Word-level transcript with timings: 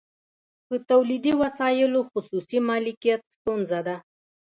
په 0.67 0.75
تولیدي 0.89 1.33
وسایلو 1.41 1.99
خصوصي 2.11 2.57
مالکیت 2.69 3.21
ستونزه 3.35 3.79
ده 3.87 3.95